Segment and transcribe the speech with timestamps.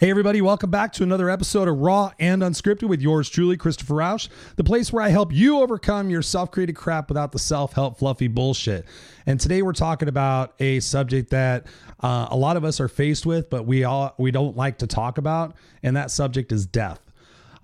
[0.00, 3.96] Hey, everybody, welcome back to another episode of Raw and Unscripted with yours truly, Christopher
[3.96, 7.74] Rausch, the place where I help you overcome your self created crap without the self
[7.74, 8.86] help fluffy bullshit.
[9.26, 11.66] And today we're talking about a subject that
[12.02, 14.86] uh, a lot of us are faced with, but we all we don't like to
[14.86, 17.09] talk about, and that subject is death.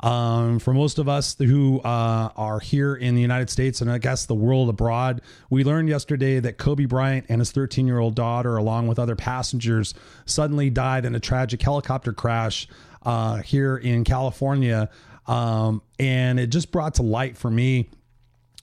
[0.01, 3.99] Um, for most of us who uh, are here in the United States and I
[3.99, 8.15] guess the world abroad, we learned yesterday that Kobe Bryant and his 13 year old
[8.15, 9.95] daughter, along with other passengers,
[10.27, 12.69] suddenly died in a tragic helicopter crash
[13.05, 14.91] uh, here in California.
[15.27, 17.89] Um, and it just brought to light for me,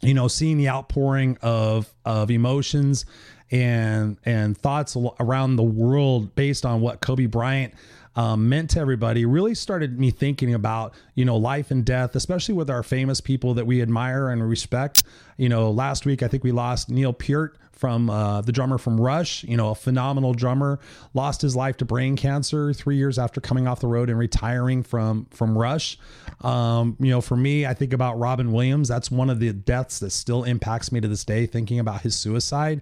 [0.01, 3.05] you know, seeing the outpouring of of emotions
[3.51, 7.73] and and thoughts around the world based on what Kobe Bryant
[8.15, 12.53] um, meant to everybody really started me thinking about you know life and death especially
[12.53, 15.03] with our famous people that we admire and respect
[15.37, 19.01] you know last week i think we lost neil peart from uh, the drummer from
[19.01, 20.79] Rush, you know, a phenomenal drummer,
[21.13, 24.83] lost his life to brain cancer three years after coming off the road and retiring
[24.83, 25.97] from from Rush.
[26.39, 28.87] Um, you know, for me, I think about Robin Williams.
[28.87, 31.45] That's one of the deaths that still impacts me to this day.
[31.45, 32.79] Thinking about his suicide,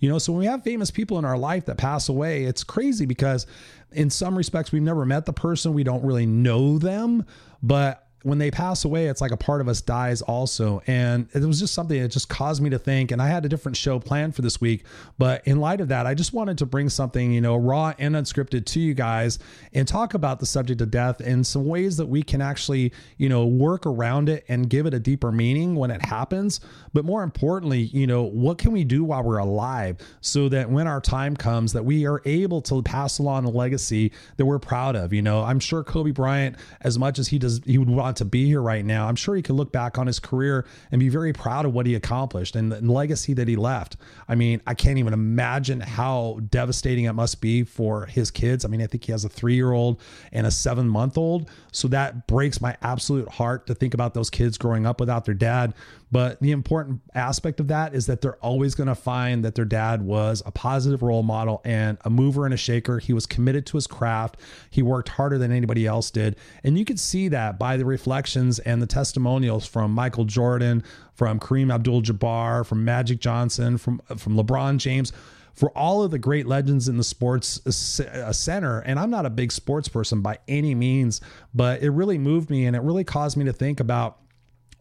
[0.00, 2.62] you know, so when we have famous people in our life that pass away, it's
[2.62, 3.46] crazy because
[3.94, 7.24] in some respects we've never met the person, we don't really know them,
[7.62, 10.82] but when they pass away, it's like a part of us dies also.
[10.86, 13.10] And it was just something that just caused me to think.
[13.10, 14.84] And I had a different show planned for this week.
[15.18, 18.14] But in light of that, I just wanted to bring something, you know, raw and
[18.14, 19.38] unscripted to you guys
[19.72, 23.28] and talk about the subject of death and some ways that we can actually, you
[23.28, 26.60] know, work around it and give it a deeper meaning when it happens.
[26.92, 30.86] But more importantly, you know, what can we do while we're alive so that when
[30.86, 34.96] our time comes that we are able to pass along a legacy that we're proud
[34.96, 35.12] of?
[35.12, 38.24] You know, I'm sure Kobe Bryant, as much as he does, he would want to
[38.24, 41.08] be here right now, I'm sure he could look back on his career and be
[41.08, 43.96] very proud of what he accomplished and the legacy that he left.
[44.28, 48.64] I mean, I can't even imagine how devastating it must be for his kids.
[48.64, 50.00] I mean, I think he has a three year old
[50.32, 51.50] and a seven month old.
[51.72, 55.34] So that breaks my absolute heart to think about those kids growing up without their
[55.34, 55.74] dad.
[56.12, 59.64] But the important aspect of that is that they're always going to find that their
[59.64, 62.98] dad was a positive role model and a mover and a shaker.
[62.98, 64.36] He was committed to his craft.
[64.70, 66.36] He worked harder than anybody else did.
[66.62, 71.40] And you could see that by the reflections and the testimonials from Michael Jordan, from
[71.40, 75.12] Kareem Abdul Jabbar, from Magic Johnson, from, from LeBron James
[75.54, 78.80] for all of the great legends in the sports uh, center.
[78.80, 81.20] And I'm not a big sports person by any means,
[81.54, 84.18] but it really moved me and it really caused me to think about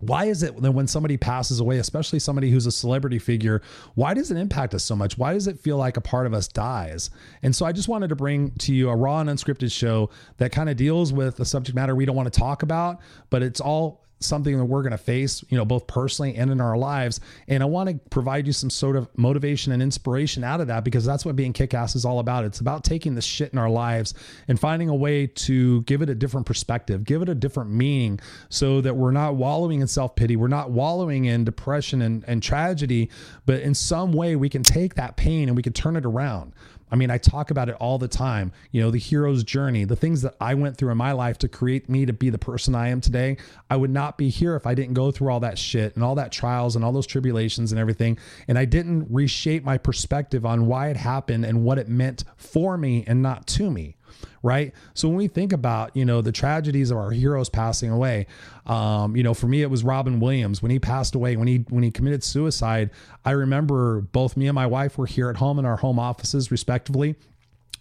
[0.01, 3.61] why is it that when somebody passes away, especially somebody who's a celebrity figure,
[3.95, 5.17] why does it impact us so much?
[5.17, 7.09] Why does it feel like a part of us dies?
[7.43, 10.51] And so I just wanted to bring to you a raw and unscripted show that
[10.51, 13.61] kind of deals with a subject matter we don't want to talk about, but it's
[13.61, 17.19] all something that we're going to face, you know, both personally and in our lives.
[17.47, 20.83] And I want to provide you some sort of motivation and inspiration out of that
[20.83, 22.45] because that's what being kick ass is all about.
[22.45, 24.13] It's about taking the shit in our lives
[24.47, 28.19] and finding a way to give it a different perspective, give it a different meaning
[28.49, 32.43] so that we're not wallowing in self pity, we're not wallowing in depression and, and
[32.43, 33.09] tragedy,
[33.45, 36.53] but in some way we can take that pain and we can turn it around.
[36.91, 38.51] I mean, I talk about it all the time.
[38.71, 41.47] You know, the hero's journey, the things that I went through in my life to
[41.47, 43.37] create me to be the person I am today.
[43.69, 46.15] I would not be here if I didn't go through all that shit and all
[46.15, 48.17] that trials and all those tribulations and everything.
[48.47, 52.77] And I didn't reshape my perspective on why it happened and what it meant for
[52.77, 53.95] me and not to me
[54.43, 54.73] right?
[54.93, 58.27] So when we think about, you know, the tragedies of our heroes passing away,
[58.65, 61.65] um, you know, for me it was Robin Williams when he passed away, when he
[61.69, 62.89] when he committed suicide.
[63.25, 66.51] I remember both me and my wife were here at home in our home offices,
[66.51, 67.15] respectively.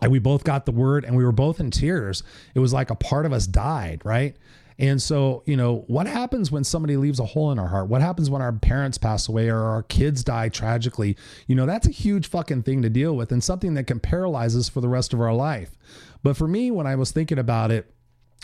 [0.03, 2.23] And we both got the word and we were both in tears.
[2.55, 4.35] It was like a part of us died, right?
[4.81, 7.89] And so, you know, what happens when somebody leaves a hole in our heart?
[7.89, 11.19] What happens when our parents pass away or our kids die tragically?
[11.47, 14.57] You know, that's a huge fucking thing to deal with and something that can paralyze
[14.57, 15.77] us for the rest of our life.
[16.23, 17.93] But for me, when I was thinking about it,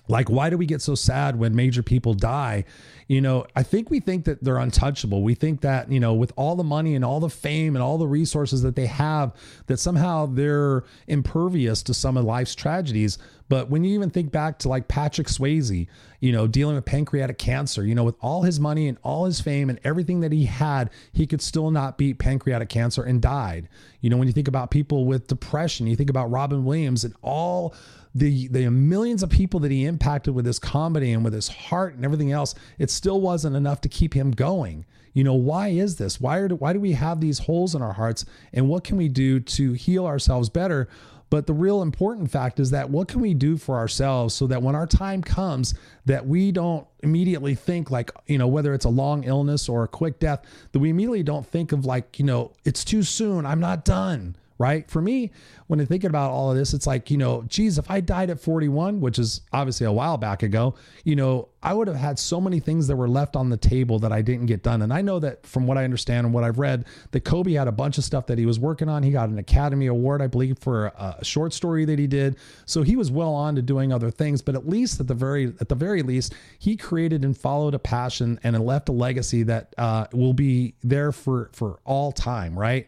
[0.08, 2.64] like, why do we get so sad when major people die?
[3.08, 5.22] You know, I think we think that they're untouchable.
[5.22, 7.98] We think that, you know, with all the money and all the fame and all
[7.98, 9.32] the resources that they have,
[9.66, 13.18] that somehow they're impervious to some of life's tragedies.
[13.48, 15.86] But when you even think back to like Patrick Swayze,
[16.18, 19.41] you know, dealing with pancreatic cancer, you know, with all his money and all his
[19.41, 23.68] fame and everything that he had, he could still not beat pancreatic cancer and died.
[24.00, 27.14] You know, when you think about people with depression, you think about Robin Williams and
[27.22, 27.72] all
[28.18, 31.95] the the millions of people that he impacted with his comedy and with his heart
[31.95, 34.86] and everything else, it still wasn't enough to keep him going.
[35.13, 36.21] You know, why is this?
[36.21, 39.09] Why are why do we have these holes in our hearts and what can we
[39.09, 40.89] do to heal ourselves better?
[41.28, 44.62] But the real important fact is that what can we do for ourselves so that
[44.62, 45.74] when our time comes
[46.04, 49.89] that we don't immediately think like, you know, whether it's a long illness or a
[49.89, 53.59] quick death, that we immediately don't think of like, you know, it's too soon, I'm
[53.59, 54.91] not done right?
[54.91, 55.32] For me,
[55.66, 58.30] when I'm thinking about all of this, it's like, you know, geez, if I died
[58.30, 60.74] at 41, which is obviously a while back ago,
[61.04, 63.98] you know, I would have had so many things that were left on the table
[63.98, 64.82] that I didn't get done.
[64.82, 67.66] And I know that from what I understand and what I've read, that Kobe had
[67.66, 69.03] a bunch of stuff that he was working on.
[69.03, 72.36] He got an Academy Award, I believe, for a short story that he did.
[72.66, 75.54] So he was well on to doing other things, but at least at the very
[75.60, 79.74] at the very least, he created and followed a passion and left a legacy that
[79.76, 82.86] uh, will be there for for all time, right?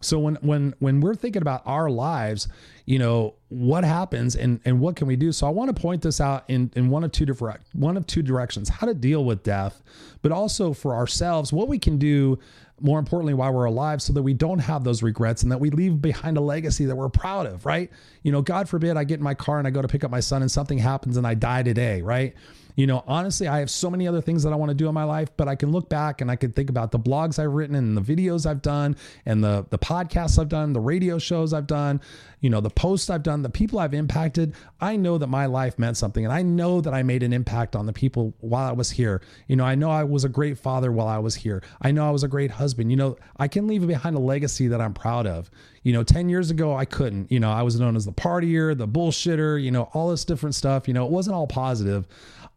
[0.00, 2.48] So when when when we're thinking about our lives,
[2.86, 5.30] you know, what happens and and what can we do?
[5.30, 8.06] So I want to point this out in in one of two different one of
[8.06, 9.82] two directions: how to deal with death,
[10.22, 12.38] but also for ourselves, what we can do
[12.80, 15.68] more importantly while we're alive so that we don't have those regrets and that we
[15.68, 17.90] leave behind a legacy that we're proud of, right?
[18.22, 20.10] You know, God forbid I get in my car and I go to pick up
[20.10, 22.34] my son and something happens and I die today, right?
[22.76, 24.94] You know, honestly, I have so many other things that I want to do in
[24.94, 27.52] my life, but I can look back and I can think about the blogs I've
[27.52, 28.96] written and the videos I've done
[29.26, 32.00] and the the podcasts I've done, the radio shows I've done,
[32.40, 34.54] you know, the posts I've done, the people I've impacted.
[34.80, 37.76] I know that my life meant something and I know that I made an impact
[37.76, 39.22] on the people while I was here.
[39.46, 41.62] You know, I know I was a great father while I was here.
[41.82, 42.90] I know I was a great husband.
[42.90, 45.50] You know, I can leave behind a legacy that I'm proud of.
[45.82, 47.32] You know, 10 years ago, I couldn't.
[47.32, 50.54] You know, I was known as the partier, the bullshitter, you know, all this different
[50.54, 50.86] stuff.
[50.86, 52.06] You know, it wasn't all positive.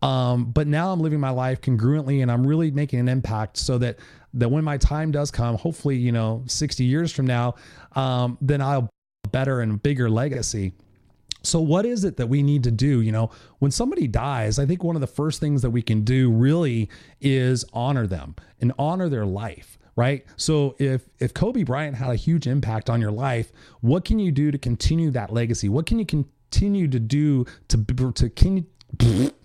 [0.03, 3.77] Um, but now I'm living my life congruently and I'm really making an impact so
[3.77, 3.99] that
[4.33, 7.53] that when my time does come, hopefully, you know, 60 years from now,
[7.95, 8.89] um, then I'll have
[9.25, 10.73] a better and bigger legacy.
[11.43, 13.01] So what is it that we need to do?
[13.01, 13.29] You know,
[13.59, 16.89] when somebody dies, I think one of the first things that we can do really
[17.21, 20.25] is honor them and honor their life right?
[20.37, 23.51] So if if Kobe Bryant had a huge impact on your life,
[23.81, 25.69] what can you do to continue that legacy?
[25.69, 28.65] What can you continue to do to to can
[28.99, 29.31] you,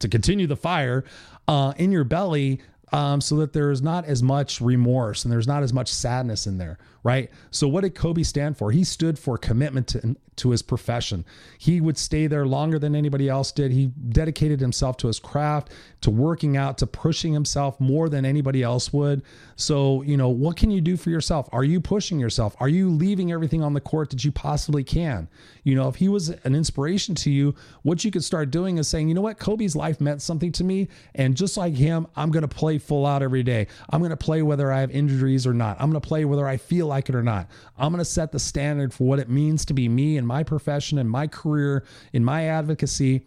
[0.00, 1.04] to continue the fire
[1.48, 2.60] uh, in your belly
[2.92, 6.58] um, so that there's not as much remorse and there's not as much sadness in
[6.58, 7.30] there, right?
[7.50, 8.70] So, what did Kobe stand for?
[8.72, 11.24] He stood for commitment to, to his profession.
[11.58, 13.72] He would stay there longer than anybody else did.
[13.72, 15.70] He dedicated himself to his craft,
[16.00, 19.22] to working out, to pushing himself more than anybody else would.
[19.56, 21.48] So, you know, what can you do for yourself?
[21.52, 22.56] Are you pushing yourself?
[22.58, 25.28] Are you leaving everything on the court that you possibly can?
[25.62, 28.88] You know, if he was an inspiration to you, what you could start doing is
[28.88, 30.88] saying, you know what, Kobe's life meant something to me.
[31.14, 33.66] And just like him, I'm going to play full out every day.
[33.90, 35.76] I'm going to play whether I have injuries or not.
[35.80, 37.48] I'm going to play whether I feel like it or not.
[37.78, 40.42] I'm going to set the standard for what it means to be me in my
[40.42, 43.26] profession, in my career, in my advocacy,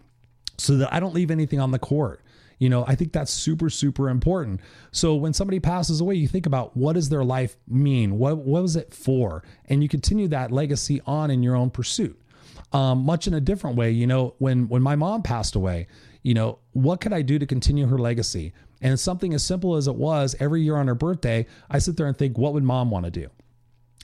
[0.58, 2.22] so that I don't leave anything on the court.
[2.60, 4.62] You know, I think that's super, super important.
[4.92, 8.20] So when somebody passes away, you think about what does their life mean?
[8.20, 9.44] What, what was it for?
[9.66, 12.20] And you continue that legacy on in your own pursuit.
[12.72, 15.88] Um, much in a different way, you know, when when my mom passed away,
[16.24, 18.54] you know, what could I do to continue her legacy?
[18.82, 22.08] And something as simple as it was, every year on her birthday, I sit there
[22.08, 23.30] and think, what would mom want to do?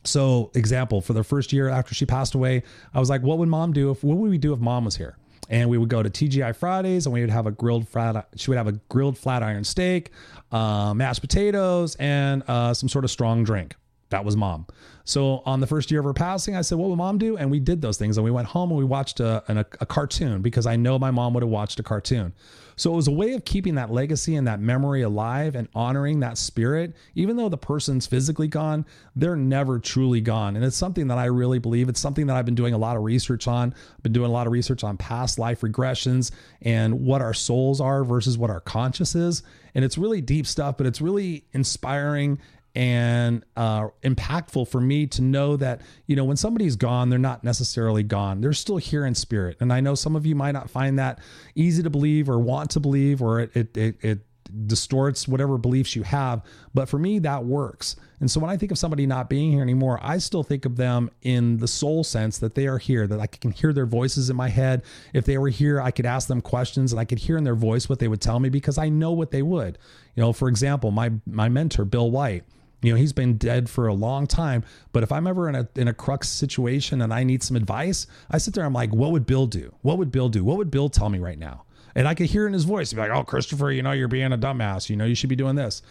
[0.03, 2.63] So, example, for the first year after she passed away,
[2.93, 4.95] I was like, what would mom do if what would we do if mom was
[4.95, 5.17] here?
[5.49, 8.51] And we would go to TGI Fridays and we would have a grilled flat she
[8.51, 10.11] would have a grilled flat iron steak,
[10.51, 13.75] uh, mashed potatoes, and uh, some sort of strong drink.
[14.09, 14.65] That was mom.
[15.03, 17.37] So on the first year of her passing, I said, What would mom do?
[17.37, 18.17] And we did those things.
[18.17, 21.11] And we went home and we watched a, a, a cartoon because I know my
[21.11, 22.33] mom would have watched a cartoon.
[22.75, 26.21] So it was a way of keeping that legacy and that memory alive and honoring
[26.21, 26.95] that spirit.
[27.13, 28.85] Even though the person's physically gone,
[29.17, 30.55] they're never truly gone.
[30.55, 31.89] And it's something that I really believe.
[31.89, 33.75] It's something that I've been doing a lot of research on.
[33.97, 37.81] I've been doing a lot of research on past life regressions and what our souls
[37.81, 39.43] are versus what our conscious is.
[39.75, 42.39] And it's really deep stuff, but it's really inspiring
[42.75, 47.43] and uh, impactful for me to know that you know when somebody's gone they're not
[47.43, 48.41] necessarily gone.
[48.41, 49.57] They're still here in spirit.
[49.59, 51.19] And i know some of you might not find that
[51.55, 54.19] easy to believe or want to believe or it it, it, it
[54.65, 56.43] distorts whatever beliefs you have.
[56.73, 57.95] But for me that works.
[58.19, 60.75] And so when i think of somebody not being here anymore i still think of
[60.75, 64.29] them in the soul sense that they are here that i can hear their voices
[64.29, 64.83] in my head.
[65.13, 67.55] If they were here i could ask them questions and i could hear in their
[67.55, 69.77] voice what they would tell me because i know what they would.
[70.15, 72.43] You know for example my my mentor bill white
[72.81, 74.63] you know, he's been dead for a long time.
[74.91, 78.07] But if I'm ever in a in a crux situation and I need some advice,
[78.31, 78.65] I sit there.
[78.65, 79.73] I'm like, what would Bill do?
[79.81, 80.43] What would Bill do?
[80.43, 81.65] What would Bill tell me right now?
[81.95, 84.31] And I could hear in his voice, be like, "Oh, Christopher, you know, you're being
[84.31, 84.89] a dumbass.
[84.89, 85.81] You know, you should be doing this."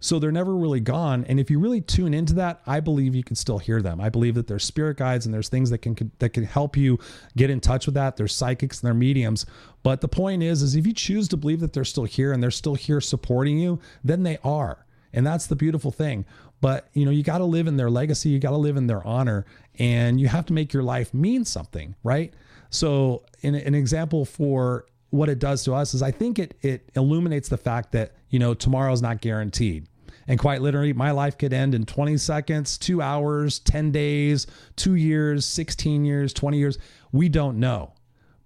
[0.00, 1.24] So they're never really gone.
[1.28, 4.00] And if you really tune into that, I believe you can still hear them.
[4.00, 6.98] I believe that there's spirit guides and there's things that can that can help you
[7.36, 8.16] get in touch with that.
[8.16, 9.44] There's psychics and they're mediums.
[9.82, 12.42] But the point is, is if you choose to believe that they're still here and
[12.42, 14.84] they're still here supporting you, then they are.
[15.12, 16.24] And that's the beautiful thing.
[16.60, 18.86] But you know, you got to live in their legacy, you got to live in
[18.86, 19.46] their honor,
[19.78, 22.34] and you have to make your life mean something, right?
[22.70, 26.90] So, in, an example for what it does to us is I think it it
[26.96, 29.86] illuminates the fact that you know tomorrow's not guaranteed.
[30.26, 34.46] And quite literally, my life could end in 20 seconds, two hours, 10 days,
[34.76, 36.78] two years, 16 years, 20 years.
[37.12, 37.94] We don't know.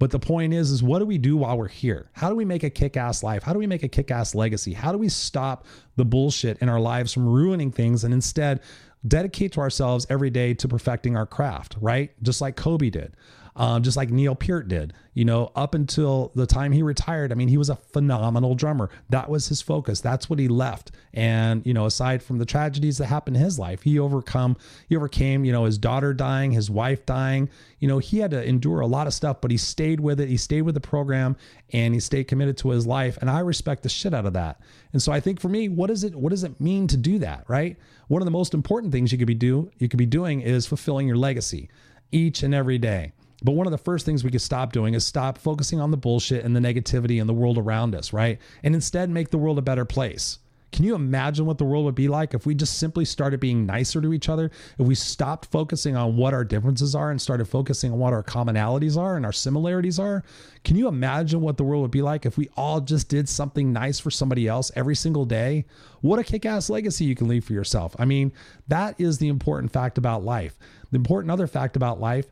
[0.02, 2.10] But the point is, is what do we do while we're here?
[2.14, 3.44] How do we make a kick-ass life?
[3.44, 4.72] How do we make a kick-ass legacy?
[4.72, 8.62] How do we stop the bullshit in our lives from ruining things and instead
[9.06, 12.20] dedicate to ourselves every day to perfecting our craft, right?
[12.20, 13.16] Just like Kobe did
[13.56, 14.92] um, just like Neil Peart did.
[15.14, 18.88] You know, up until the time he retired, I mean, he was a phenomenal drummer.
[19.10, 20.00] That was his focus.
[20.00, 20.90] That's what he left.
[21.12, 24.56] And you know, aside from the tragedies that happened in his life, he overcome,
[24.88, 27.50] he overcame, you know, his daughter dying, his wife dying.
[27.78, 30.30] You know, he had to endure a lot of stuff, but he stayed with it.
[30.30, 31.36] He stayed with the program,
[31.74, 33.18] and he stayed committed to his life.
[33.20, 34.60] And I respect the shit out of that.
[34.94, 36.14] And so I think for me, what is it?
[36.14, 37.44] What does it mean to do that?
[37.48, 37.76] Right.
[38.08, 40.66] One of the most important things you could be do you could be doing is
[40.66, 41.68] fulfilling your legacy
[42.12, 43.12] each and every day.
[43.42, 45.96] But one of the first things we could stop doing is stop focusing on the
[45.96, 48.38] bullshit and the negativity in the world around us, right?
[48.62, 50.38] And instead make the world a better place.
[50.72, 53.66] Can you imagine what the world would be like if we just simply started being
[53.66, 54.50] nicer to each other?
[54.78, 58.22] If we stopped focusing on what our differences are and started focusing on what our
[58.22, 60.24] commonalities are and our similarities are?
[60.64, 63.70] Can you imagine what the world would be like if we all just did something
[63.70, 65.66] nice for somebody else every single day?
[66.00, 67.94] What a kick ass legacy you can leave for yourself.
[67.98, 68.32] I mean,
[68.68, 70.58] that is the important fact about life.
[70.90, 72.30] The important other fact about life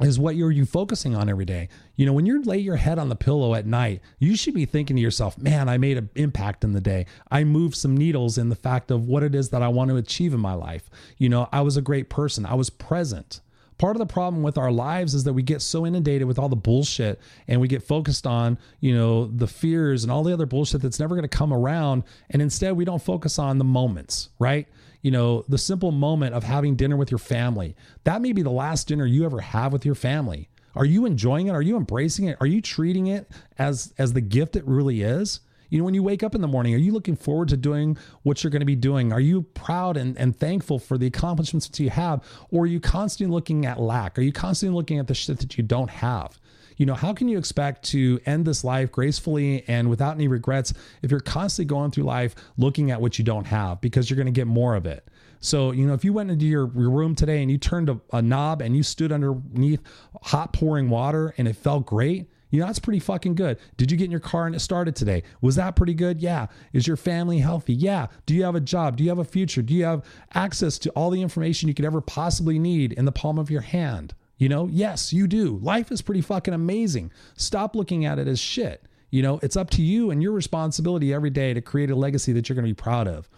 [0.00, 1.68] is what you're you focusing on every day.
[1.94, 4.64] You know, when you lay your head on the pillow at night, you should be
[4.64, 7.06] thinking to yourself, "Man, I made an impact in the day.
[7.30, 9.96] I moved some needles in the fact of what it is that I want to
[9.96, 10.90] achieve in my life.
[11.16, 12.44] You know, I was a great person.
[12.44, 13.40] I was present."
[13.76, 16.48] Part of the problem with our lives is that we get so inundated with all
[16.48, 20.46] the bullshit and we get focused on, you know, the fears and all the other
[20.46, 24.28] bullshit that's never going to come around and instead we don't focus on the moments,
[24.38, 24.68] right?
[25.04, 27.76] You know, the simple moment of having dinner with your family.
[28.04, 30.48] That may be the last dinner you ever have with your family.
[30.74, 31.50] Are you enjoying it?
[31.50, 32.38] Are you embracing it?
[32.40, 35.40] Are you treating it as as the gift it really is?
[35.68, 37.98] You know, when you wake up in the morning, are you looking forward to doing
[38.22, 39.12] what you're going to be doing?
[39.12, 42.24] Are you proud and, and thankful for the accomplishments that you have?
[42.50, 44.18] Or are you constantly looking at lack?
[44.18, 46.38] Are you constantly looking at the shit that you don't have?
[46.76, 50.74] You know, how can you expect to end this life gracefully and without any regrets
[51.02, 54.26] if you're constantly going through life looking at what you don't have because you're going
[54.26, 55.08] to get more of it?
[55.40, 58.00] So, you know, if you went into your, your room today and you turned a,
[58.12, 59.82] a knob and you stood underneath
[60.22, 63.58] hot pouring water and it felt great, you know, that's pretty fucking good.
[63.76, 65.24] Did you get in your car and it started today?
[65.40, 66.20] Was that pretty good?
[66.20, 66.46] Yeah.
[66.72, 67.74] Is your family healthy?
[67.74, 68.06] Yeah.
[68.26, 68.96] Do you have a job?
[68.96, 69.60] Do you have a future?
[69.60, 70.04] Do you have
[70.34, 73.62] access to all the information you could ever possibly need in the palm of your
[73.62, 74.14] hand?
[74.36, 75.58] You know, yes, you do.
[75.62, 77.12] Life is pretty fucking amazing.
[77.36, 78.86] Stop looking at it as shit.
[79.10, 82.32] You know, it's up to you and your responsibility every day to create a legacy
[82.32, 83.28] that you're going to be proud of.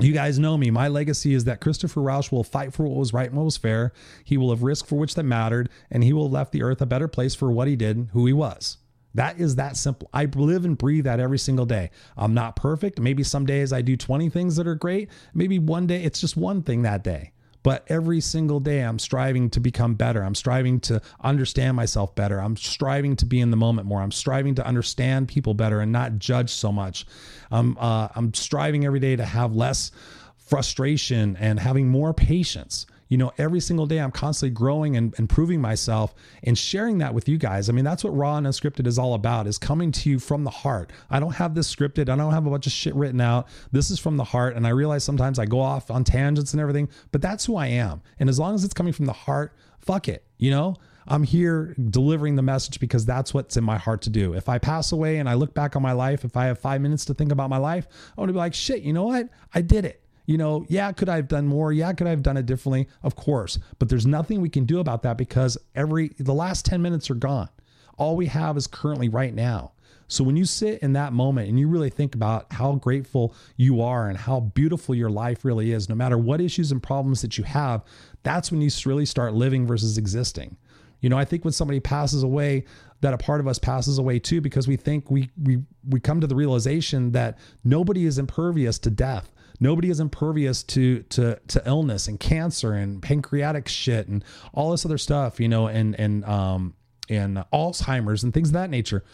[0.00, 0.70] You guys know me.
[0.70, 3.56] My legacy is that Christopher Rausch will fight for what was right and what was
[3.56, 3.92] fair.
[4.24, 6.80] He will have risked for which that mattered, and he will have left the earth
[6.80, 8.78] a better place for what he did and who he was.
[9.14, 10.08] That is that simple.
[10.12, 11.90] I live and breathe that every single day.
[12.16, 13.00] I'm not perfect.
[13.00, 15.10] Maybe some days I do 20 things that are great.
[15.34, 17.32] Maybe one day it's just one thing that day.
[17.68, 20.22] But every single day, I'm striving to become better.
[20.22, 22.40] I'm striving to understand myself better.
[22.40, 24.00] I'm striving to be in the moment more.
[24.00, 27.04] I'm striving to understand people better and not judge so much.
[27.50, 29.90] I'm, uh, I'm striving every day to have less
[30.38, 35.60] frustration and having more patience you know, every single day I'm constantly growing and improving
[35.60, 37.68] myself and sharing that with you guys.
[37.68, 40.44] I mean, that's what Raw and Unscripted is all about, is coming to you from
[40.44, 40.92] the heart.
[41.10, 42.08] I don't have this scripted.
[42.08, 43.48] I don't have a bunch of shit written out.
[43.72, 44.56] This is from the heart.
[44.56, 47.66] And I realize sometimes I go off on tangents and everything, but that's who I
[47.68, 48.02] am.
[48.18, 50.76] And as long as it's coming from the heart, fuck it, you know?
[51.10, 54.34] I'm here delivering the message because that's what's in my heart to do.
[54.34, 56.82] If I pass away and I look back on my life, if I have five
[56.82, 59.30] minutes to think about my life, I want to be like, shit, you know what?
[59.54, 61.72] I did it you know, yeah, could I have done more?
[61.72, 62.86] Yeah, could I have done it differently?
[63.02, 63.58] Of course.
[63.78, 67.14] But there's nothing we can do about that because every the last 10 minutes are
[67.14, 67.48] gone.
[67.96, 69.72] All we have is currently right now.
[70.06, 73.80] So when you sit in that moment and you really think about how grateful you
[73.80, 77.38] are and how beautiful your life really is, no matter what issues and problems that
[77.38, 77.82] you have,
[78.22, 80.58] that's when you really start living versus existing.
[81.00, 82.64] You know, I think when somebody passes away,
[83.00, 86.20] that a part of us passes away too because we think we we we come
[86.20, 91.62] to the realization that nobody is impervious to death Nobody is impervious to to to
[91.66, 96.24] illness and cancer and pancreatic shit and all this other stuff, you know, and and
[96.24, 96.74] um
[97.08, 99.04] and Alzheimer's and things of that nature.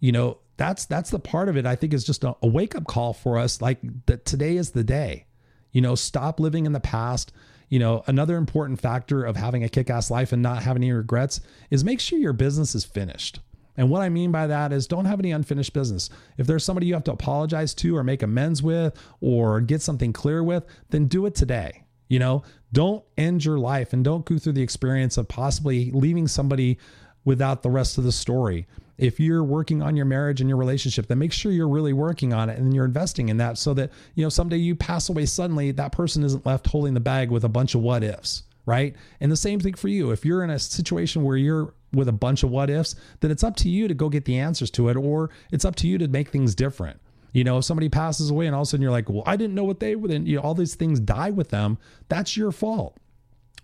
[0.00, 2.74] You know, that's that's the part of it I think is just a, a wake
[2.74, 5.26] up call for us like that today is the day.
[5.72, 7.32] You know, stop living in the past.
[7.70, 10.92] You know, another important factor of having a kick ass life and not having any
[10.92, 13.40] regrets is make sure your business is finished.
[13.76, 16.10] And what I mean by that is don't have any unfinished business.
[16.38, 20.12] If there's somebody you have to apologize to or make amends with or get something
[20.12, 21.82] clear with, then do it today.
[22.08, 26.28] You know, don't end your life and don't go through the experience of possibly leaving
[26.28, 26.78] somebody
[27.24, 28.66] without the rest of the story.
[28.98, 32.32] if you're working on your marriage and your relationship, then make sure you're really working
[32.32, 35.26] on it and you're investing in that so that, you know, someday you pass away
[35.26, 38.94] suddenly, that person isn't left holding the bag with a bunch of what ifs, right?
[39.20, 40.10] And the same thing for you.
[40.10, 43.44] If you're in a situation where you're with a bunch of what ifs, then it's
[43.44, 45.98] up to you to go get the answers to it, or it's up to you
[45.98, 47.00] to make things different.
[47.32, 49.36] You know, if somebody passes away and all of a sudden you're like, well, I
[49.36, 52.36] didn't know what they would, and you know, all these things die with them, that's
[52.36, 52.96] your fault.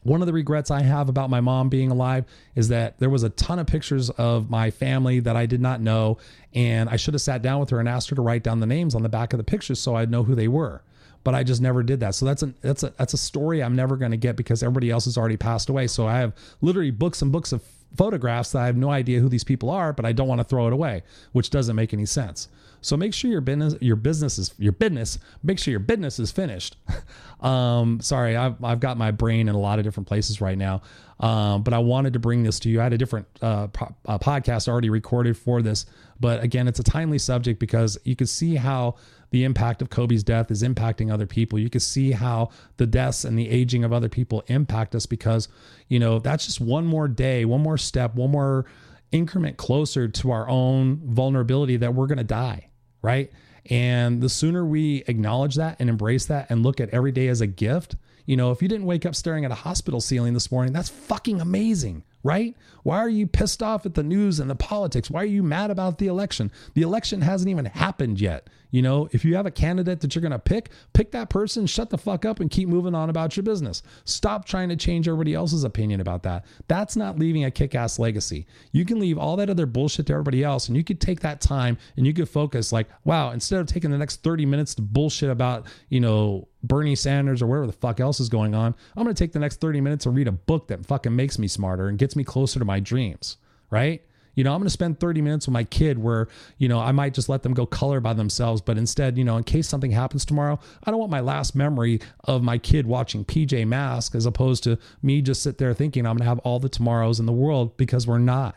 [0.02, 3.22] One of the regrets I have about my mom being alive is that there was
[3.22, 6.18] a ton of pictures of my family that I did not know.
[6.54, 8.66] And I should have sat down with her and asked her to write down the
[8.66, 10.82] names on the back of the pictures so I'd know who they were.
[11.22, 12.14] But I just never did that.
[12.14, 14.90] So that's a that's a that's a story I'm never going to get because everybody
[14.90, 15.86] else has already passed away.
[15.86, 16.32] So I have
[16.62, 17.62] literally books and books of
[17.96, 20.44] photographs that I have no idea who these people are, but I don't want to
[20.44, 22.48] throw it away, which doesn't make any sense.
[22.82, 25.18] So make sure your business, your business is your business.
[25.42, 26.76] Make sure your business is finished.
[27.40, 30.82] um, sorry, I've I've got my brain in a lot of different places right now.
[31.18, 32.80] Um, but I wanted to bring this to you.
[32.80, 35.84] I had a different uh, po- uh, podcast already recorded for this,
[36.18, 38.96] but again, it's a timely subject because you can see how
[39.30, 41.58] the impact of Kobe's death is impacting other people.
[41.58, 45.48] You can see how the deaths and the aging of other people impact us because,
[45.88, 48.66] you know, that's just one more day, one more step, one more
[49.12, 52.70] increment closer to our own vulnerability that we're going to die
[53.02, 53.30] right?
[53.66, 57.40] And the sooner we acknowledge that and embrace that and look at every day as
[57.40, 57.96] a gift,
[58.26, 60.88] you know, if you didn't wake up staring at a hospital ceiling this morning, that's
[60.88, 62.56] fucking amazing right?
[62.82, 65.10] Why are you pissed off at the news and the politics?
[65.10, 66.52] Why are you mad about the election?
[66.74, 68.48] The election hasn't even happened yet.
[68.70, 71.66] You know, if you have a candidate that you're going to pick, pick that person,
[71.66, 73.82] shut the fuck up and keep moving on about your business.
[74.04, 76.44] Stop trying to change everybody else's opinion about that.
[76.68, 78.46] That's not leaving a kick ass legacy.
[78.72, 81.40] You can leave all that other bullshit to everybody else and you could take that
[81.40, 84.82] time and you could focus like, wow, instead of taking the next 30 minutes to
[84.82, 89.04] bullshit about, you know, Bernie Sanders or whatever the fuck else is going on, I'm
[89.04, 91.48] going to take the next 30 minutes and read a book that fucking makes me
[91.48, 93.38] smarter and gets me closer to my dreams,
[93.70, 94.02] right?
[94.40, 96.92] You know, I'm going to spend 30 minutes with my kid where, you know, I
[96.92, 98.62] might just let them go color by themselves.
[98.62, 102.00] But instead, you know, in case something happens tomorrow, I don't want my last memory
[102.24, 106.16] of my kid watching PJ Mask as opposed to me just sit there thinking I'm
[106.16, 108.56] going to have all the tomorrows in the world because we're not.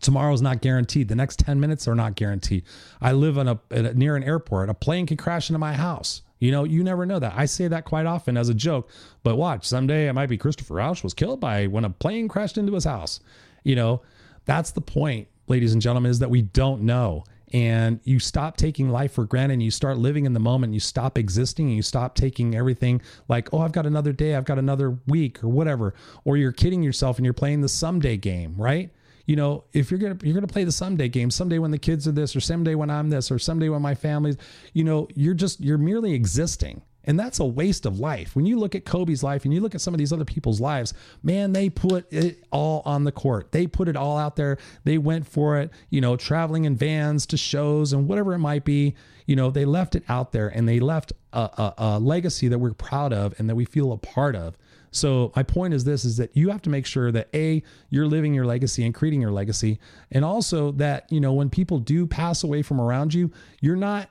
[0.00, 1.08] Tomorrow's not guaranteed.
[1.08, 2.62] The next 10 minutes are not guaranteed.
[3.00, 4.68] I live in a, a near an airport.
[4.68, 6.22] A plane can crash into my house.
[6.38, 7.32] You know, you never know that.
[7.34, 8.90] I say that quite often as a joke,
[9.24, 12.58] but watch, someday it might be Christopher Rausch was killed by when a plane crashed
[12.58, 13.18] into his house.
[13.64, 14.02] You know,
[14.44, 17.24] that's the point, ladies and gentlemen, is that we don't know.
[17.52, 20.74] And you stop taking life for granted and you start living in the moment.
[20.74, 24.44] You stop existing and you stop taking everything like, oh, I've got another day, I've
[24.44, 25.94] got another week or whatever.
[26.24, 28.90] Or you're kidding yourself and you're playing the someday game, right?
[29.26, 32.06] you know, if you're gonna you're gonna play the someday game, someday when the kids
[32.06, 34.36] are this, or someday when I'm this, or someday when my family's,
[34.72, 36.82] you know, you're just you're merely existing.
[37.04, 38.34] And that's a waste of life.
[38.34, 40.60] When you look at Kobe's life and you look at some of these other people's
[40.60, 43.52] lives, man, they put it all on the court.
[43.52, 44.58] They put it all out there.
[44.84, 48.64] They went for it, you know, traveling in vans to shows and whatever it might
[48.64, 48.94] be.
[49.26, 52.58] You know, they left it out there and they left a, a, a legacy that
[52.58, 54.56] we're proud of and that we feel a part of.
[54.94, 58.06] So my point is this is that you have to make sure that a you're
[58.06, 59.80] living your legacy and creating your legacy
[60.12, 64.08] and also that you know when people do pass away from around you, you're not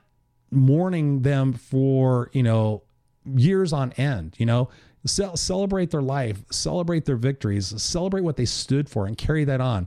[0.54, 2.82] mourning them for, you know,
[3.24, 4.68] years on end, you know,
[5.06, 9.60] Ce- celebrate their life, celebrate their victories, celebrate what they stood for and carry that
[9.60, 9.86] on.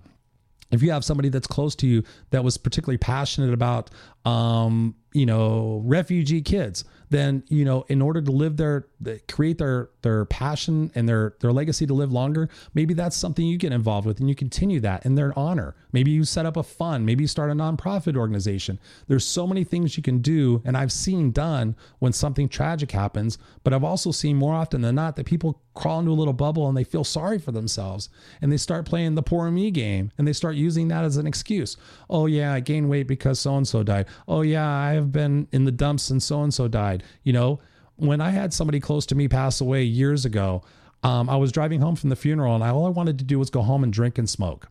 [0.70, 3.90] If you have somebody that's close to you that was particularly passionate about
[4.28, 8.86] um, you know refugee kids then you know in order to live their
[9.30, 13.58] create their their passion and their their legacy to live longer maybe that's something you
[13.58, 15.76] get involved with and you continue that in their honor.
[15.94, 17.06] Maybe you set up a fund.
[17.06, 18.78] Maybe you start a nonprofit organization.
[19.08, 23.38] There's so many things you can do and i've seen done when something tragic happens
[23.64, 26.68] but i've also seen more often than not that people crawl into a little bubble
[26.68, 28.10] and they feel sorry for themselves
[28.42, 31.28] and they start playing the poor me game and they start using that as an
[31.28, 31.78] excuse.
[32.10, 35.48] Oh yeah i gained weight because so and so died oh yeah i have been
[35.52, 37.60] in the dumps and so and so died you know
[37.98, 40.64] when I had somebody close to me pass away years ago,
[41.04, 43.38] um, I was driving home from the funeral and I, all I wanted to do
[43.40, 44.70] was go home and drink and smoke.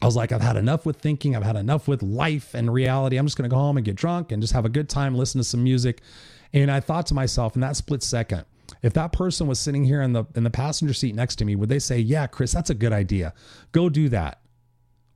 [0.00, 1.36] I was like, I've had enough with thinking.
[1.36, 3.16] I've had enough with life and reality.
[3.16, 5.14] I'm just going to go home and get drunk and just have a good time,
[5.14, 6.00] listen to some music.
[6.52, 8.44] And I thought to myself in that split second,
[8.82, 11.54] if that person was sitting here in the in the passenger seat next to me,
[11.54, 13.34] would they say, "Yeah, Chris, that's a good idea.
[13.72, 14.40] Go do that."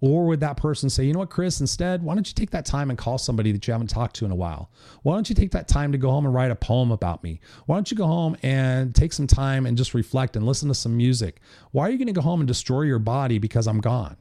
[0.00, 2.64] Or would that person say, you know what, Chris, instead, why don't you take that
[2.64, 4.70] time and call somebody that you haven't talked to in a while?
[5.02, 7.40] Why don't you take that time to go home and write a poem about me?
[7.66, 10.74] Why don't you go home and take some time and just reflect and listen to
[10.74, 11.40] some music?
[11.72, 14.16] Why are you going to go home and destroy your body because I'm gone?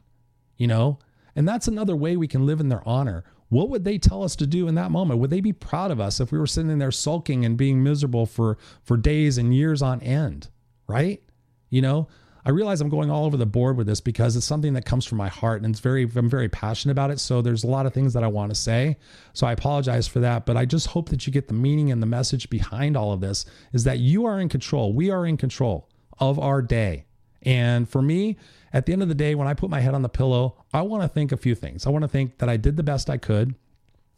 [0.58, 0.98] You know?
[1.36, 3.24] And that's another way we can live in their honor.
[3.50, 5.20] What would they tell us to do in that moment?
[5.20, 8.26] Would they be proud of us if we were sitting there sulking and being miserable
[8.26, 10.50] for for days and years on end?
[10.88, 11.22] Right?
[11.70, 12.08] You know,
[12.48, 15.04] I realize I'm going all over the board with this because it's something that comes
[15.04, 17.20] from my heart and it's very I'm very passionate about it.
[17.20, 18.96] So there's a lot of things that I want to say.
[19.34, 22.02] So I apologize for that, but I just hope that you get the meaning and
[22.02, 24.94] the message behind all of this is that you are in control.
[24.94, 27.04] We are in control of our day.
[27.42, 28.38] And for me,
[28.72, 30.84] at the end of the day, when I put my head on the pillow, I
[30.84, 31.86] want to think a few things.
[31.86, 33.56] I want to think that I did the best I could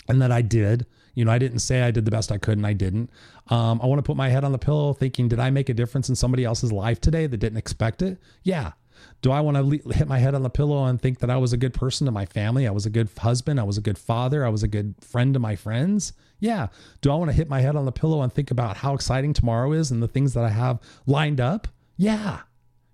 [0.10, 0.86] and that I did.
[1.16, 3.10] You know, I didn't say I did the best I could and I didn't.
[3.48, 5.74] Um, I want to put my head on the pillow thinking, did I make a
[5.74, 8.18] difference in somebody else's life today that didn't expect it?
[8.44, 8.74] Yeah.
[9.22, 11.38] Do I want to le- hit my head on the pillow and think that I
[11.38, 12.68] was a good person to my family?
[12.68, 13.60] I was a good husband.
[13.60, 14.46] I was a good father.
[14.46, 16.14] I was a good friend to my friends.
[16.40, 16.68] Yeah.
[17.02, 19.34] Do I want to hit my head on the pillow and think about how exciting
[19.34, 21.68] tomorrow is and the things that I have lined up?
[21.98, 22.40] Yeah.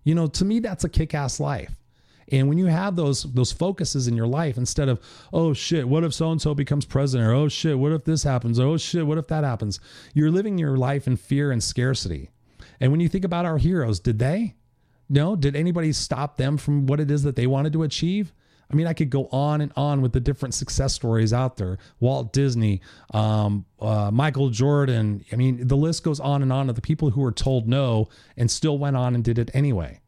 [0.03, 1.75] You know, to me, that's a kick ass life.
[2.31, 4.99] And when you have those those focuses in your life, instead of
[5.31, 8.23] oh shit, what if so and so becomes president, or oh shit, what if this
[8.23, 9.79] happens, Or, oh shit, what if that happens,
[10.13, 12.29] you're living your life in fear and scarcity.
[12.79, 14.55] And when you think about our heroes, did they?
[15.07, 18.33] No, did anybody stop them from what it is that they wanted to achieve?
[18.71, 21.77] I mean, I could go on and on with the different success stories out there.
[21.99, 22.81] Walt Disney,
[23.13, 25.23] um, uh, Michael Jordan.
[25.31, 28.09] I mean, the list goes on and on of the people who were told no
[28.35, 30.01] and still went on and did it anyway,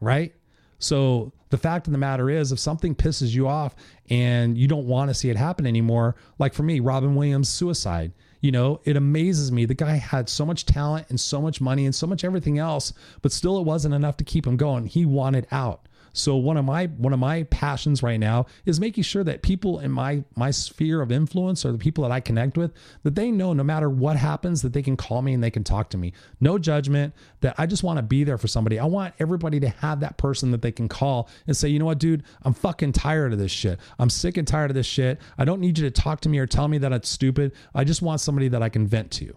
[0.00, 0.34] right?
[0.82, 3.76] So the fact of the matter is, if something pisses you off
[4.10, 8.12] and you don't want to see it happen anymore, like for me, Robin Williams' suicide,
[8.40, 9.64] you know, it amazes me.
[9.64, 12.92] The guy had so much talent and so much money and so much everything else,
[13.22, 14.86] but still it wasn't enough to keep him going.
[14.86, 15.86] He wanted out.
[16.12, 19.78] So one of my one of my passions right now is making sure that people
[19.78, 22.72] in my my sphere of influence or the people that I connect with
[23.02, 25.64] that they know no matter what happens that they can call me and they can
[25.64, 26.12] talk to me.
[26.40, 27.14] No judgment.
[27.40, 28.78] That I just want to be there for somebody.
[28.78, 31.86] I want everybody to have that person that they can call and say, "You know
[31.86, 32.22] what, dude?
[32.42, 33.80] I'm fucking tired of this shit.
[33.98, 35.20] I'm sick and tired of this shit.
[35.38, 37.52] I don't need you to talk to me or tell me that it's stupid.
[37.74, 39.34] I just want somebody that I can vent to."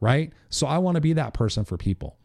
[0.00, 0.32] Right?
[0.50, 2.16] So I want to be that person for people.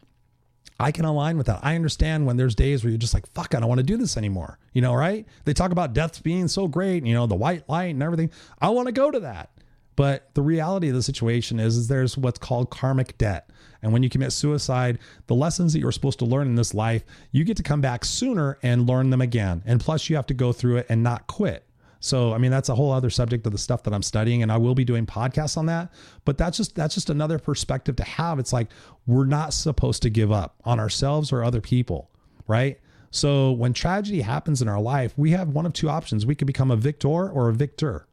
[0.80, 1.60] I can align with that.
[1.62, 3.98] I understand when there's days where you're just like, fuck, I don't want to do
[3.98, 4.60] this anymore.
[4.74, 5.26] You know, right?
[5.44, 8.32] They talk about deaths being so great, you know, the white light and everything.
[8.62, 9.50] I want to go to that.
[9.98, 13.50] But the reality of the situation is, is there's what's called karmic debt.
[13.82, 17.04] And when you commit suicide, the lessons that you're supposed to learn in this life,
[17.34, 19.62] you get to come back sooner and learn them again.
[19.66, 21.66] And plus, you have to go through it and not quit.
[22.00, 24.52] So, I mean, that's a whole other subject of the stuff that I'm studying, and
[24.52, 25.92] I will be doing podcasts on that.
[26.24, 28.40] But that's just that's just another perspective to have.
[28.40, 28.70] It's like
[29.06, 32.10] we're not supposed to give up on ourselves or other people,
[32.48, 32.80] right?
[33.12, 36.26] So when tragedy happens in our life, we have one of two options.
[36.26, 38.08] We could become a victor or a victor,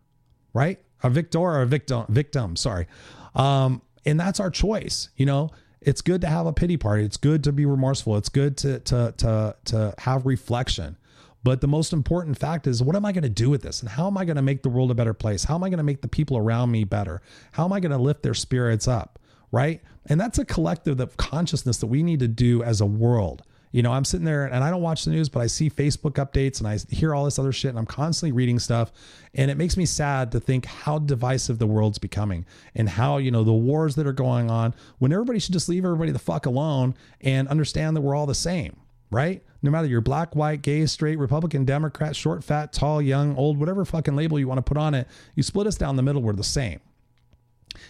[0.52, 0.80] right?
[1.02, 2.86] A victor or a victim, victim, sorry.
[3.34, 5.10] Um, and that's our choice.
[5.16, 7.04] You know, it's good to have a pity party.
[7.04, 8.16] It's good to be remorseful.
[8.16, 10.96] It's good to to to to have reflection.
[11.46, 13.80] But the most important fact is what am I going to do with this?
[13.80, 15.44] And how am I going to make the world a better place?
[15.44, 17.22] How am I going to make the people around me better?
[17.52, 19.20] How am I going to lift their spirits up?
[19.52, 19.80] Right.
[20.06, 23.44] And that's a collective of consciousness that we need to do as a world.
[23.70, 26.14] You know, I'm sitting there and I don't watch the news, but I see Facebook
[26.14, 28.90] updates and I hear all this other shit and I'm constantly reading stuff.
[29.32, 33.30] And it makes me sad to think how divisive the world's becoming and how, you
[33.30, 36.44] know, the wars that are going on when everybody should just leave everybody the fuck
[36.44, 38.76] alone and understand that we're all the same
[39.10, 39.42] right?
[39.62, 43.84] No matter you're black, white, gay, straight, Republican, Democrat, short, fat, tall, young, old, whatever
[43.84, 46.32] fucking label you want to put on it, you split us down the middle, we're
[46.32, 46.80] the same.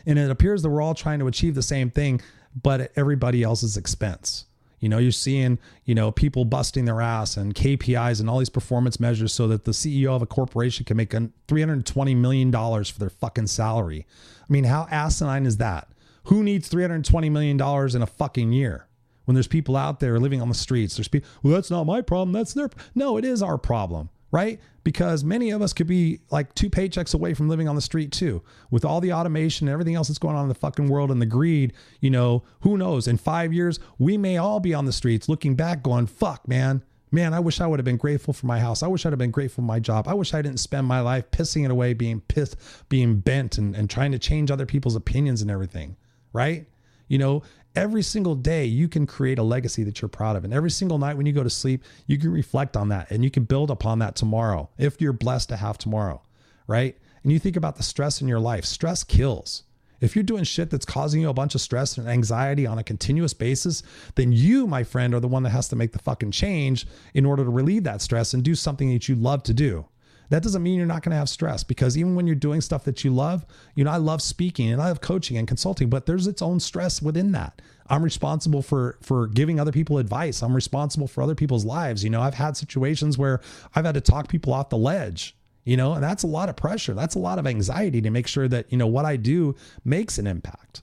[0.05, 2.21] And it appears that we're all trying to achieve the same thing,
[2.61, 4.47] but at everybody else's expense.
[4.79, 8.51] You know, you're seeing, you know, people busting their ass and KPIs and all these
[8.51, 13.11] performance measures so that the CEO of a corporation can make $320 million for their
[13.11, 14.07] fucking salary.
[14.43, 15.89] I mean, how asinine is that?
[16.25, 17.61] Who needs $320 million
[17.97, 18.87] in a fucking year?
[19.27, 20.97] When there's people out there living on the streets.
[20.97, 22.33] There's people, well, that's not my problem.
[22.33, 22.71] That's their.
[22.95, 24.59] No, it is our problem, right?
[24.83, 28.13] Because many of us could be like two paychecks away from living on the street
[28.13, 28.43] too.
[28.71, 31.21] With all the automation and everything else that's going on in the fucking world and
[31.21, 33.07] the greed, you know, who knows?
[33.09, 36.83] In five years, we may all be on the streets looking back going, fuck, man.
[37.13, 38.83] Man, I wish I would have been grateful for my house.
[38.83, 40.09] I wish I'd have been grateful for my job.
[40.09, 42.57] I wish I didn't spend my life pissing it away, being pissed,
[42.89, 45.97] being bent, and, and trying to change other people's opinions and everything.
[46.33, 46.67] Right?
[47.09, 47.43] You know,
[47.77, 50.45] every single day you can create a legacy that you're proud of.
[50.45, 53.23] And every single night when you go to sleep, you can reflect on that and
[53.23, 56.23] you can build upon that tomorrow if you're blessed to have tomorrow,
[56.67, 56.97] right?
[57.23, 58.65] And you think about the stress in your life.
[58.65, 59.65] Stress kills.
[60.01, 62.85] If you're doing shit that's causing you a bunch of stress and anxiety on a
[62.85, 63.83] continuous basis,
[64.15, 67.25] then you, my friend, are the one that has to make the fucking change in
[67.25, 69.87] order to relieve that stress and do something that you love to do.
[70.29, 72.85] That doesn't mean you're not going to have stress because even when you're doing stuff
[72.85, 76.07] that you love, you know, I love speaking and I love coaching and consulting, but
[76.07, 77.63] there's its own stress within that.
[77.89, 80.43] I'm responsible for for giving other people advice.
[80.43, 82.03] I'm responsible for other people's lives.
[82.03, 83.41] You know, I've had situations where
[83.75, 86.57] I've had to talk people off the ledge, you know, and that's a lot of
[86.57, 86.95] pressure.
[86.95, 90.19] That's a lot of anxiety to make sure that, you know, what I do makes
[90.19, 90.83] an impact.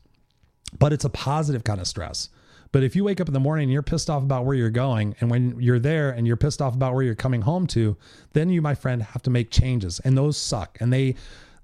[0.80, 2.30] But it's a positive kind of stress.
[2.74, 4.72] But if you wake up in the morning and you're pissed off about where you're
[4.72, 7.96] going, and when you're there and you're pissed off about where you're coming home to,
[8.34, 10.80] then you, my friend, have to make changes, and those suck.
[10.82, 11.16] And they,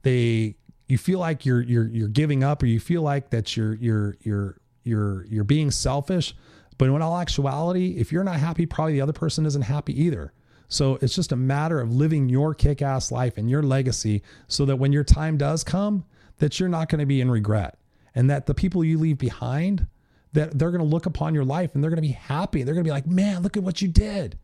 [0.04, 0.56] they,
[0.88, 4.18] you feel like you're you're you're giving up, or you feel like that you're you're
[4.22, 6.36] you're you're you're being selfish.
[6.78, 10.32] But in all actuality, if you're not happy, probably the other person isn't happy either.
[10.68, 14.64] So it's just a matter of living your kick ass life and your legacy so
[14.66, 16.06] that when your time does come,
[16.38, 17.80] that you're not going to be in regret
[18.14, 19.88] and that the people you leave behind
[20.34, 22.64] that they're going to look upon your life and they're going to be happy.
[22.64, 24.38] They're going to be like, man, look at what you did.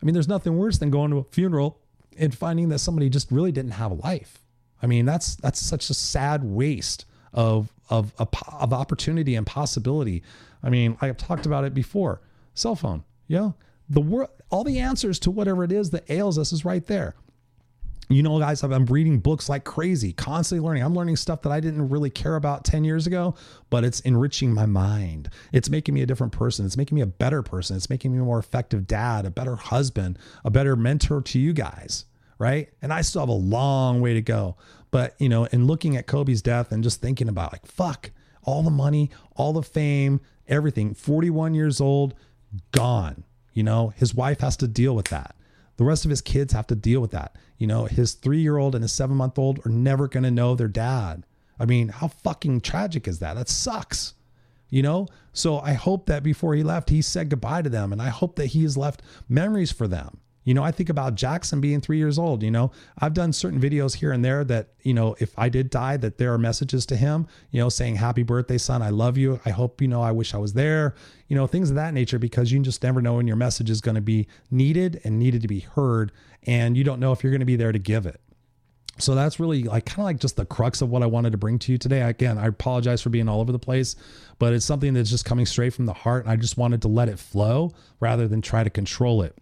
[0.00, 1.80] I mean, there's nothing worse than going to a funeral
[2.18, 4.38] and finding that somebody just really didn't have a life.
[4.82, 10.22] I mean, that's that's such a sad waste of of of opportunity and possibility.
[10.62, 12.20] I mean, I've talked about it before.
[12.54, 13.52] Cell phone, yeah,
[13.88, 17.14] the world, all the answers to whatever it is that ails us is right there
[18.08, 20.84] you know, guys, I'm reading books like crazy, constantly learning.
[20.84, 23.34] I'm learning stuff that I didn't really care about 10 years ago,
[23.68, 25.28] but it's enriching my mind.
[25.52, 26.64] It's making me a different person.
[26.66, 27.76] It's making me a better person.
[27.76, 31.52] It's making me a more effective dad, a better husband, a better mentor to you
[31.52, 32.04] guys.
[32.38, 32.68] Right.
[32.82, 34.56] And I still have a long way to go.
[34.90, 38.10] But, you know, in looking at Kobe's death and just thinking about like, fuck,
[38.42, 42.14] all the money, all the fame, everything, 41 years old,
[42.72, 43.24] gone.
[43.52, 45.34] You know, his wife has to deal with that.
[45.76, 47.36] The rest of his kids have to deal with that.
[47.58, 50.30] You know, his three year old and his seven month old are never going to
[50.30, 51.24] know their dad.
[51.58, 53.34] I mean, how fucking tragic is that?
[53.34, 54.14] That sucks.
[54.68, 55.08] You know?
[55.32, 57.92] So I hope that before he left, he said goodbye to them.
[57.92, 60.18] And I hope that he has left memories for them.
[60.46, 62.44] You know, I think about Jackson being three years old.
[62.44, 65.70] You know, I've done certain videos here and there that, you know, if I did
[65.70, 68.80] die, that there are messages to him, you know, saying, Happy birthday, son.
[68.80, 69.40] I love you.
[69.44, 70.94] I hope, you know, I wish I was there,
[71.26, 73.80] you know, things of that nature, because you just never know when your message is
[73.80, 76.12] going to be needed and needed to be heard.
[76.44, 78.20] And you don't know if you're going to be there to give it.
[78.98, 81.38] So that's really like kind of like just the crux of what I wanted to
[81.38, 82.02] bring to you today.
[82.02, 83.96] Again, I apologize for being all over the place,
[84.38, 86.22] but it's something that's just coming straight from the heart.
[86.24, 89.36] And I just wanted to let it flow rather than try to control it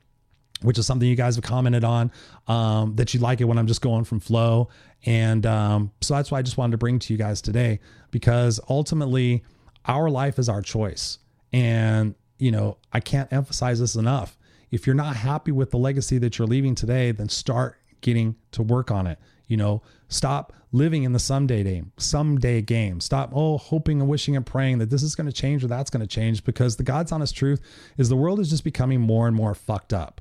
[0.65, 2.11] which is something you guys have commented on
[2.49, 4.69] um, that you like it when I'm just going from flow.
[5.05, 8.59] And um, so that's why I just wanted to bring to you guys today because
[8.69, 9.45] ultimately
[9.85, 11.19] our life is our choice.
[11.53, 14.39] And, you know, I can't emphasize this enough.
[14.71, 18.63] If you're not happy with the legacy that you're leaving today, then start getting to
[18.63, 19.19] work on it.
[19.47, 23.01] You know, stop living in the someday game, someday game.
[23.01, 25.91] Stop, oh, hoping and wishing and praying that this is going to change or that's
[25.91, 27.61] going to change because the God's honest truth
[27.99, 30.21] is the world is just becoming more and more fucked up.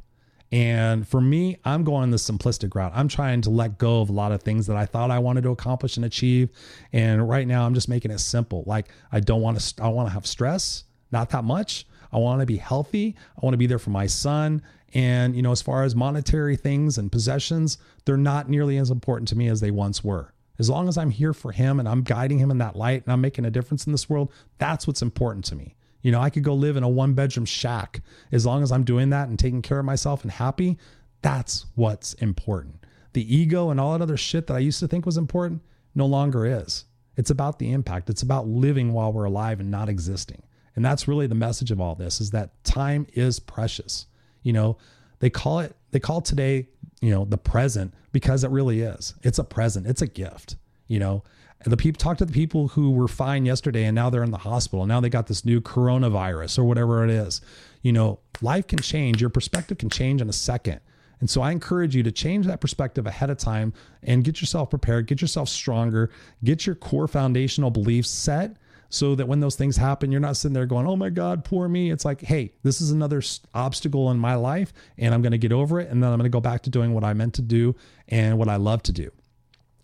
[0.54, 2.92] And for me, I'm going the simplistic route.
[2.94, 5.42] I'm trying to let go of a lot of things that I thought I wanted
[5.46, 6.52] to accomplish and achieve.
[6.92, 8.64] And right now, I'm just making it simple.
[8.68, 9.84] Like I don't want to.
[9.84, 11.88] I want to have stress, not that much.
[12.12, 13.16] I want to be healthy.
[13.36, 14.62] I want to be there for my son.
[14.94, 19.30] And you know, as far as monetary things and possessions, they're not nearly as important
[19.30, 20.36] to me as they once were.
[20.60, 23.12] As long as I'm here for him and I'm guiding him in that light and
[23.12, 25.76] I'm making a difference in this world, that's what's important to me.
[26.04, 28.84] You know, I could go live in a one bedroom shack as long as I'm
[28.84, 30.78] doing that and taking care of myself and happy.
[31.24, 32.86] That's what's important.
[33.14, 35.62] The ego and all that other shit that I used to think was important
[35.96, 36.86] no longer is.
[37.16, 38.10] It's about the impact.
[38.10, 40.44] It's about living while we're alive and not existing.
[40.76, 44.08] And that's really the message of all this is that time is precious.
[44.42, 44.78] You know,
[45.20, 46.68] they call it they call today,
[47.02, 49.14] you know, the present because it really is.
[49.22, 49.88] It's a present.
[49.88, 51.24] It's a gift, you know.
[51.64, 54.32] And the people talk to the people who were fine yesterday and now they're in
[54.32, 54.86] the hospital.
[54.86, 57.42] Now they got this new coronavirus or whatever it is.
[57.82, 59.22] You know, life can change.
[59.22, 60.82] Your perspective can change in a second.
[61.20, 63.72] And so I encourage you to change that perspective ahead of time
[64.02, 66.10] and get yourself prepared, get yourself stronger,
[66.44, 68.58] get your core foundational beliefs set
[68.90, 71.70] so that when those things happen, you're not sitting there going, oh my God, poor
[71.70, 71.92] me.
[71.92, 73.24] It's like, hey, this is another
[73.54, 75.90] obstacle in my life and I'm going to get over it.
[75.90, 77.74] And then I'm going to go back to doing what I meant to do
[78.10, 79.10] and what I love to do.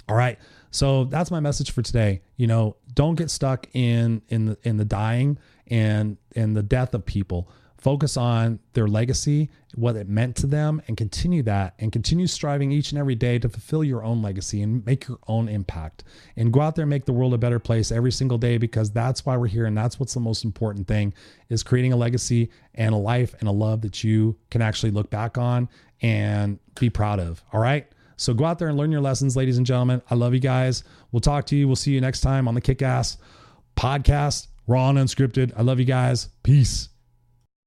[0.09, 0.37] All right.
[0.71, 2.21] So that's my message for today.
[2.38, 6.93] You know, don't get stuck in in the in the dying and and the death
[6.93, 7.49] of people.
[7.77, 12.73] Focus on their legacy, what it meant to them, and continue that and continue striving
[12.73, 16.03] each and every day to fulfill your own legacy and make your own impact.
[16.36, 18.91] And go out there and make the world a better place every single day because
[18.91, 21.13] that's why we're here and that's what's the most important thing
[21.47, 25.10] is creating a legacy and a life and a love that you can actually look
[25.10, 25.69] back on
[26.01, 27.41] and be proud of.
[27.53, 27.88] All right?
[28.19, 30.01] So go out there and learn your lessons, ladies and gentlemen.
[30.10, 30.84] I love you guys.
[31.13, 31.67] We'll talk to you.
[31.67, 33.17] We'll see you next time on the Kick Ass
[33.77, 35.53] podcast, raw and unscripted.
[35.55, 36.27] I love you guys.
[36.43, 36.89] Peace.